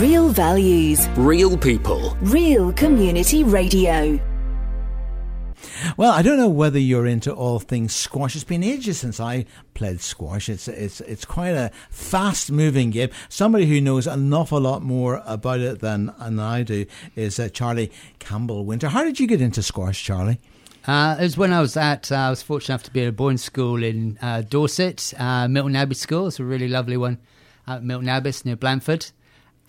[0.00, 2.16] Real values, Real people.
[2.22, 4.18] real community radio.
[5.98, 8.34] Well, I don't know whether you're into all things squash.
[8.34, 9.44] It's been ages since I
[9.74, 10.48] played squash.
[10.48, 13.10] It's it's it's quite a fast moving game.
[13.28, 17.50] Somebody who knows an awful lot more about it than, than I do is uh,
[17.50, 18.88] Charlie Campbell Winter.
[18.88, 20.40] How did you get into squash, Charlie?
[20.86, 23.08] Uh, it was when I was at, uh, I was fortunate enough to be at
[23.08, 26.28] a boarding school in uh, Dorset, uh, Milton Abbey School.
[26.28, 27.18] It's a really lovely one
[27.66, 29.10] at Milton Abbey near Blandford.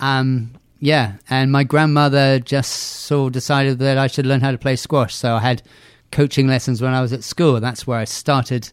[0.02, 4.58] Um, yeah, and my grandmother just sort of decided that I should learn how to
[4.58, 5.14] play squash.
[5.14, 5.62] So I had
[6.10, 7.60] coaching lessons when I was at school.
[7.60, 8.68] That's where I started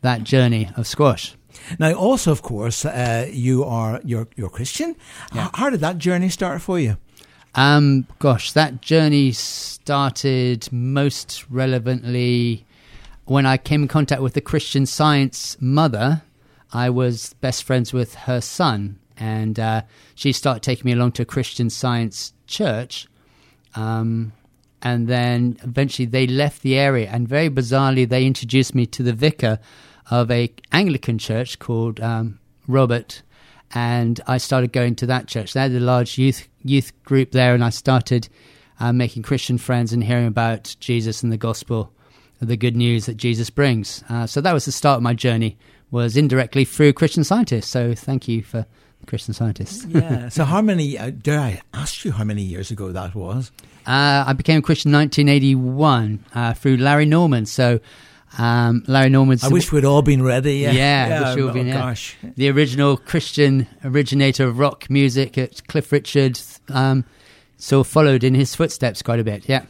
[0.00, 1.36] that journey of squash.
[1.78, 4.96] Now, also, of course, uh, you are you're you're Christian.
[5.34, 5.50] Yeah.
[5.54, 6.96] How did that journey start for you?
[7.54, 12.64] Um, gosh, that journey started most relevantly
[13.24, 16.22] when I came in contact with the Christian Science mother.
[16.72, 19.82] I was best friends with her son, and uh,
[20.16, 23.06] she started taking me along to a Christian Science church.
[23.76, 24.32] Um,
[24.82, 29.12] and then eventually they left the area, and very bizarrely, they introduced me to the
[29.12, 29.60] vicar
[30.10, 33.22] of a Anglican church called um, Robert
[33.72, 35.52] and I started going to that church.
[35.52, 38.28] They had a large youth youth group there, and I started
[38.78, 41.92] uh, making Christian friends and hearing about Jesus and the gospel,
[42.40, 44.02] the good news that Jesus brings.
[44.08, 45.56] Uh, so that was the start of my journey.
[45.92, 47.66] Was indirectly through Christian Scientists.
[47.66, 48.64] So thank you for
[49.06, 49.84] Christian Scientists.
[49.86, 50.28] Yeah.
[50.30, 50.98] so, how many?
[50.98, 53.50] Uh, dare I ask you how many years ago that was?
[53.86, 57.46] Uh, I became a Christian in 1981 uh, through Larry Norman.
[57.46, 57.80] So
[58.38, 60.58] um, Larry Norman's I wish we'd all been ready.
[60.58, 60.72] Yeah.
[60.72, 61.74] Yeah, wish we oh, been, yeah.
[61.74, 62.16] gosh.
[62.22, 67.04] the original Christian originator of rock music, at Cliff Richard, um,
[67.56, 69.48] so followed in his footsteps quite a bit.
[69.48, 69.64] Yeah.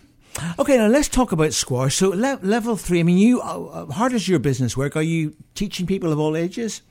[0.58, 1.96] Okay, now let's talk about squash.
[1.96, 3.00] So, le- level three.
[3.00, 3.40] I mean, you.
[3.40, 4.94] Uh, uh, how does your business work?
[4.96, 6.82] Are you teaching people of all ages?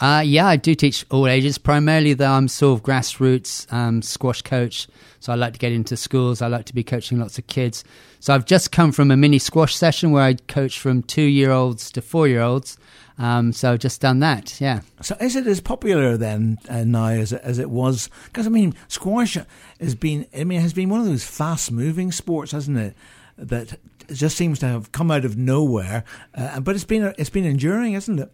[0.00, 1.58] Uh, yeah, I do teach all ages.
[1.58, 4.88] Primarily, though, I'm sort of grassroots um, squash coach.
[5.20, 6.42] So I like to get into schools.
[6.42, 7.82] I like to be coaching lots of kids.
[8.20, 11.50] So I've just come from a mini squash session where I coach from two year
[11.50, 12.76] olds to four year olds.
[13.18, 14.60] Um, so I've just done that.
[14.60, 14.80] Yeah.
[15.00, 18.10] So, is it as popular then uh, now as it, as it was?
[18.26, 19.38] Because I mean, squash
[19.80, 20.26] has been.
[20.36, 22.94] I mean, has been one of those fast-moving sports, hasn't it?
[23.38, 23.78] That
[24.12, 26.04] just seems to have come out of nowhere.
[26.34, 28.30] Uh, but it's been it's been enduring, isn't it?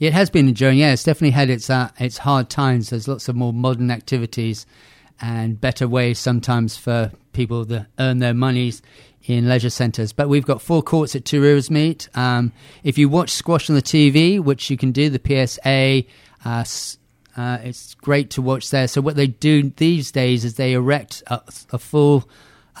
[0.00, 0.78] It has been enduring.
[0.78, 2.90] Yeah, it's definitely had its uh, its hard times.
[2.90, 4.66] There's lots of more modern activities
[5.20, 8.82] and better ways sometimes for people to earn their monies
[9.24, 10.12] in leisure centres.
[10.12, 12.08] But we've got four courts at Two Rivers Meet.
[12.14, 12.52] Um,
[12.82, 16.04] if you watch squash on the TV, which you can do, the PSA,
[16.44, 16.64] uh,
[17.36, 18.88] uh, it's great to watch there.
[18.88, 21.40] So what they do these days is they erect a,
[21.72, 22.28] a full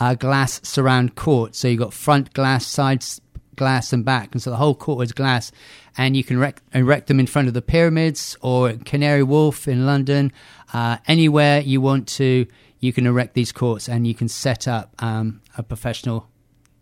[0.00, 1.54] uh, glass surround court.
[1.54, 3.20] So you've got front glass, side s-
[3.56, 5.52] glass, and back, and so the whole court is glass.
[5.96, 9.86] And you can erect, erect them in front of the pyramids or Canary Wharf in
[9.86, 10.32] London,
[10.72, 12.46] uh, anywhere you want to.
[12.80, 16.28] You can erect these courts, and you can set up um, a professional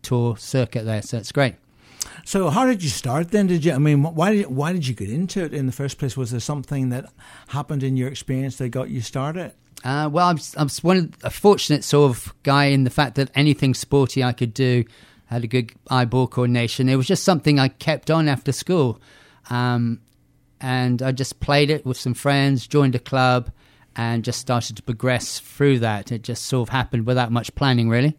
[0.02, 1.02] tour circuit there.
[1.02, 1.54] So it's great.
[2.24, 3.46] So, how did you start then?
[3.46, 3.72] Did you?
[3.72, 6.16] I mean, why did why did you get into it in the first place?
[6.16, 7.06] Was there something that
[7.48, 9.52] happened in your experience that got you started?
[9.84, 13.30] Uh, well, I'm, I'm one of, a fortunate sort of guy in the fact that
[13.34, 14.84] anything sporty I could do
[15.32, 16.88] had a good eyeball coordination.
[16.88, 19.00] It was just something I kept on after school,
[19.50, 20.00] um,
[20.60, 23.50] and I just played it with some friends, joined a club,
[23.96, 26.12] and just started to progress through that.
[26.12, 28.16] It just sort of happened without much planning, really.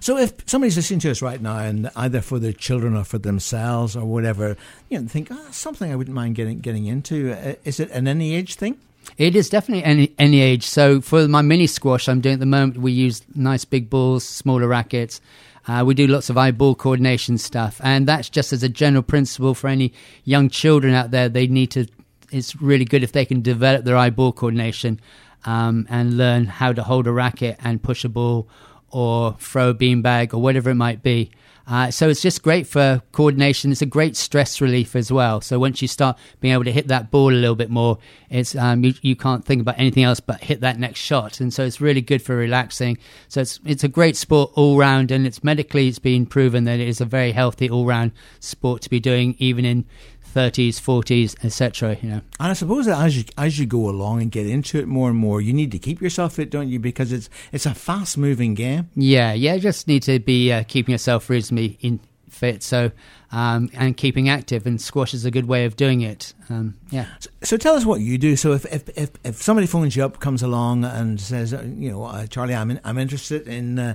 [0.00, 3.18] So, if somebody's listening to us right now, and either for their children or for
[3.18, 4.56] themselves or whatever,
[4.88, 7.32] you know, think ah, something I wouldn't mind getting getting into.
[7.32, 8.78] Uh, is it an any age thing?
[9.16, 10.64] It is definitely any any age.
[10.64, 14.24] So for my mini squash I'm doing at the moment, we use nice big balls,
[14.24, 15.20] smaller rackets.
[15.66, 19.54] Uh, we do lots of eyeball coordination stuff, and that's just as a general principle
[19.54, 19.92] for any
[20.24, 21.28] young children out there.
[21.28, 21.86] They need to.
[22.30, 25.00] It's really good if they can develop their eyeball coordination
[25.44, 28.48] um, and learn how to hold a racket and push a ball
[28.90, 31.30] or throw a beanbag or whatever it might be.
[31.66, 33.72] Uh, so it's just great for coordination.
[33.72, 35.40] It's a great stress relief as well.
[35.40, 37.98] So once you start being able to hit that ball a little bit more,
[38.28, 41.40] it's um, you, you can't think about anything else but hit that next shot.
[41.40, 42.98] And so it's really good for relaxing.
[43.28, 46.80] So it's it's a great sport all round, and it's medically it's been proven that
[46.80, 49.86] it is a very healthy all round sport to be doing, even in
[50.34, 51.96] 30s, 40s, etc.
[52.02, 52.20] You know.
[52.40, 55.08] And I suppose that as you as you go along and get into it more
[55.08, 56.78] and more, you need to keep yourself fit, don't you?
[56.78, 58.90] Because it's it's a fast moving game.
[58.94, 59.54] Yeah, yeah.
[59.54, 62.62] You Just need to be uh, keeping yourself reasonably in fit.
[62.62, 62.90] So
[63.34, 66.34] um, and keeping active, and squash is a good way of doing it.
[66.48, 67.06] Um, yeah.
[67.18, 68.36] So, so tell us what you do.
[68.36, 71.90] So if, if if if somebody phones you up, comes along and says, uh, you
[71.90, 73.94] know, uh, Charlie, I'm in, I'm interested in uh,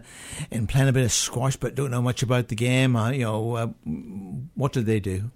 [0.52, 2.96] in playing a bit of squash, but don't know much about the game.
[2.96, 3.68] Uh, you know, uh,
[4.56, 5.32] what do they do?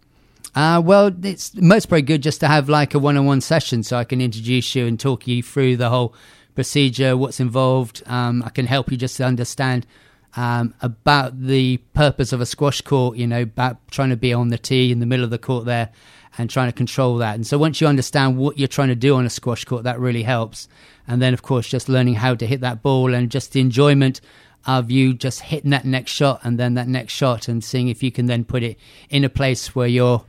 [0.56, 4.04] Uh, well, it's most probably good just to have like a one-on-one session, so I
[4.04, 6.14] can introduce you and talk you through the whole
[6.54, 8.04] procedure, what's involved.
[8.06, 9.88] Um, I can help you just understand
[10.36, 14.50] um, about the purpose of a squash court, you know, about trying to be on
[14.50, 15.90] the T in the middle of the court there
[16.38, 17.36] and trying to control that.
[17.36, 20.00] And so once you understand what you're trying to do on a squash court, that
[20.00, 20.68] really helps.
[21.08, 24.22] And then, of course, just learning how to hit that ball and just the enjoyment
[24.66, 28.02] of you just hitting that next shot and then that next shot and seeing if
[28.02, 28.80] you can then put it
[29.10, 30.24] in a place where your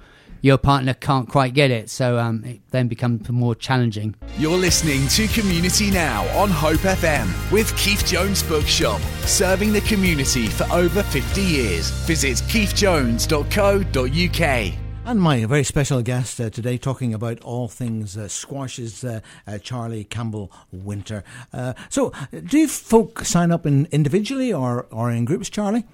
[0.45, 1.89] your partner can't quite get it.
[1.89, 4.15] So um, it then becomes more challenging.
[4.37, 10.49] You're listening to Community Now on Hope FM with Keith Jones Bookshop, serving the community
[10.49, 11.89] for over 50 years.
[12.07, 14.75] Visit keithjones.co.uk.
[15.07, 19.21] And my very special guest uh, today, talking about all things uh, squash, is uh,
[19.47, 21.25] uh Charlie Campbell Winter.
[21.55, 22.13] Uh, so,
[22.45, 25.85] do folk sign up in individually or, or in groups, Charlie?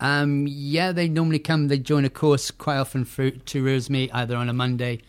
[0.00, 1.68] Um, yeah, they normally come.
[1.68, 5.00] They join a course quite often through rows meet either on a Monday,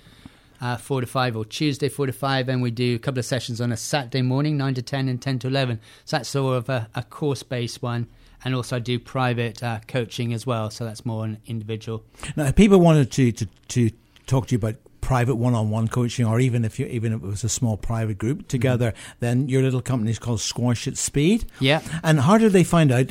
[0.61, 3.25] uh, four to five, or Tuesday, four to five, and we do a couple of
[3.25, 5.79] sessions on a Saturday morning, nine to ten and ten to eleven.
[6.05, 8.07] So that's sort of a, a course-based one
[8.45, 10.69] and also I do private uh, coaching as well.
[10.69, 12.03] So that's more an individual.
[12.35, 13.89] Now, if people wanted to, to, to
[14.27, 14.75] talk to you about
[15.05, 18.47] private one-on-one coaching, or even if you even if it was a small private group
[18.47, 19.11] together, mm-hmm.
[19.19, 21.45] then your little company is called Squash at Speed.
[21.59, 21.81] Yeah.
[22.03, 23.09] And how do they find out?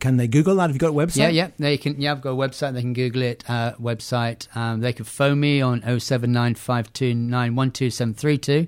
[0.00, 0.62] can they Google that?
[0.62, 1.16] Have you got a website?
[1.16, 1.50] Yeah, yeah.
[1.56, 2.00] They can.
[2.00, 2.74] Yeah, I've got a website.
[2.74, 3.48] They can Google it.
[3.48, 4.48] Uh, website.
[4.56, 8.66] Um, they can phone me on 07952912732.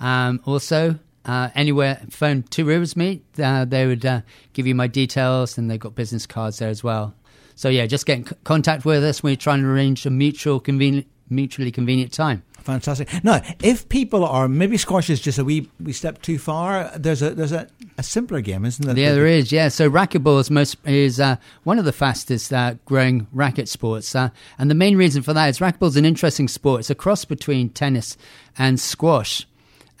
[0.00, 4.22] Um, also, uh, anywhere phone Two Rivers Meet, uh, they would uh,
[4.54, 7.14] give you my details, and they've got business cards there as well.
[7.54, 9.22] So yeah, just get in contact with us.
[9.22, 12.42] We're trying to arrange a mutual convenient, mutually convenient time.
[12.60, 13.08] Fantastic.
[13.24, 17.22] Now, if people are maybe squash is just a wee we step too far, there's
[17.22, 17.66] a there's a,
[17.96, 18.98] a simpler game, isn't there?
[18.98, 19.50] Yeah, there is.
[19.50, 24.14] Yeah, so racquetball is most is uh, one of the fastest uh, growing racket sports,
[24.14, 26.80] uh, and the main reason for that is racquetball is an interesting sport.
[26.80, 28.16] It's a cross between tennis
[28.58, 29.46] and squash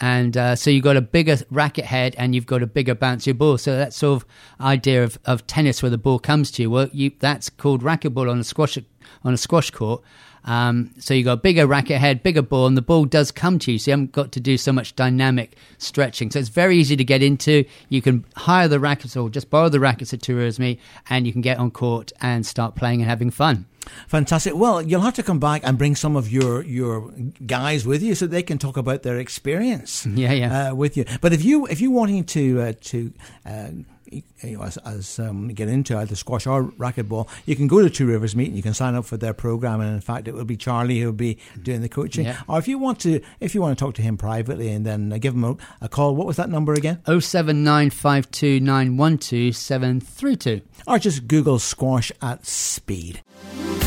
[0.00, 3.36] and uh, so you've got a bigger racket head and you've got a bigger bouncy
[3.36, 3.58] ball.
[3.58, 4.28] So that sort of
[4.60, 8.30] idea of, of tennis where the ball comes to you, well, you, that's called racquetball
[8.30, 8.78] on a squash
[9.24, 10.02] on a squash court.
[10.44, 13.58] Um, so you got a bigger racket head, bigger ball, and the ball does come
[13.60, 13.78] to you.
[13.78, 16.30] So you haven't got to do so much dynamic stretching.
[16.30, 17.64] So it's very easy to get into.
[17.88, 21.32] You can hire the rackets or just borrow the rackets at Tours Me, and you
[21.32, 23.66] can get on court and start playing and having fun.
[24.08, 24.54] Fantastic.
[24.54, 27.12] Well, you'll have to come back and bring some of your your
[27.46, 30.06] guys with you so they can talk about their experience.
[30.18, 30.70] Yeah, yeah.
[30.70, 31.04] Uh, with you.
[31.20, 33.12] But if you if you wanting to uh, to
[33.46, 33.68] uh,
[34.10, 37.90] you know, as, as um, get into either squash or racquetball, you can go to
[37.90, 39.80] Two Rivers Meet and you can sign up for their program.
[39.80, 42.24] And in fact, it will be Charlie who will be doing the coaching.
[42.24, 42.40] Yeah.
[42.48, 45.12] Or if you want to, if you want to talk to him privately and then
[45.12, 47.00] uh, give him a, a, call, what was that number again?
[47.06, 50.62] Oh seven nine five two nine one two seven three two.
[50.86, 53.22] Or just Google squash at speed.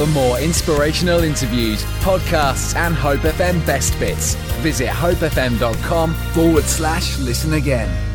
[0.01, 4.33] For more inspirational interviews, podcasts, and Hope FM best bits,
[4.63, 8.10] visit hopefm.com forward slash listen again.